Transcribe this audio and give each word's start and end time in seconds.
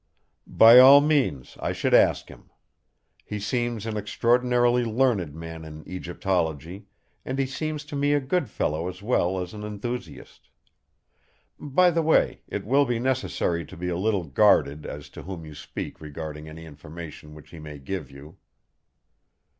"By 0.47 0.79
all 0.79 0.99
means 0.99 1.57
I 1.59 1.73
should 1.73 1.93
ask 1.93 2.27
him. 2.29 2.49
He 3.23 3.39
seems 3.39 3.85
an 3.85 3.97
extraordinarily 3.97 4.83
learned 4.83 5.35
man 5.35 5.63
in 5.63 5.83
Egyptology; 5.87 6.87
and 7.23 7.37
he 7.37 7.45
seems 7.45 7.85
to 7.85 7.95
me 7.95 8.13
a 8.15 8.19
good 8.19 8.49
fellow 8.49 8.87
as 8.87 9.03
well 9.03 9.39
as 9.39 9.53
an 9.53 9.63
enthusiast. 9.63 10.49
By 11.59 11.91
the 11.91 12.01
way, 12.01 12.41
it 12.47 12.65
will 12.65 12.85
be 12.85 12.97
necessary 12.97 13.63
to 13.63 13.77
be 13.77 13.89
a 13.89 13.95
little 13.95 14.23
guarded 14.23 14.87
as 14.87 15.07
to 15.09 15.21
whom 15.21 15.45
you 15.45 15.53
speak 15.53 16.01
regarding 16.01 16.49
any 16.49 16.65
information 16.65 17.35
which 17.35 17.51
he 17.51 17.59
may 17.59 17.77
give 17.77 18.09
you." 18.09 18.37